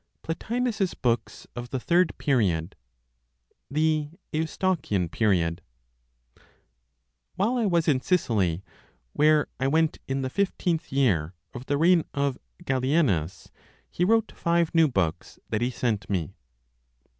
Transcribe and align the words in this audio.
PLOTINOS'S 0.23 0.95
BOOKS 0.95 1.45
OF 1.55 1.69
THE 1.69 1.79
THIRD 1.79 2.17
PERIOD 2.17 2.75
(THE 3.69 4.09
EUSTOCHIAN 4.33 5.09
PERIOD). 5.09 5.61
While 7.35 7.55
I 7.55 7.67
was 7.67 7.87
in 7.87 8.01
Sicily, 8.01 8.63
where 9.13 9.47
I 9.59 9.67
went 9.67 9.99
in 10.07 10.23
the 10.23 10.29
fifteenth 10.31 10.91
year 10.91 11.35
of 11.53 11.67
the 11.67 11.77
reign 11.77 12.03
of 12.15 12.39
Gallienus, 12.63 13.51
he 13.91 14.03
wrote 14.03 14.31
five 14.31 14.73
new 14.73 14.87
books 14.87 15.37
that 15.51 15.61
he 15.61 15.69
sent 15.69 16.09
me: 16.09 16.33
46. 16.33 16.35